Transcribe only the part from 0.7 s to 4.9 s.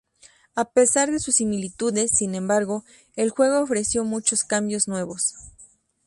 pesar de sus similitudes, sin embargo, el juego ofreció muchos cambios